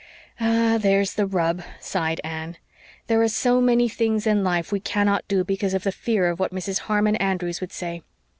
"Ah, 0.39 0.79
there's 0.81 1.13
the 1.13 1.27
rub," 1.27 1.61
sighed 1.79 2.19
Anne. 2.23 2.57
"There 3.05 3.21
are 3.21 3.27
so 3.27 3.61
many 3.61 3.87
things 3.87 4.25
in 4.25 4.43
life 4.43 4.71
we 4.71 4.79
cannot 4.79 5.27
do 5.27 5.43
because 5.43 5.75
of 5.75 5.83
the 5.83 5.91
fear 5.91 6.27
of 6.31 6.39
what 6.39 6.51
Mrs. 6.51 6.79
Harmon 6.89 7.17
Andrews 7.17 7.61
would 7.61 7.71
say. 7.71 8.01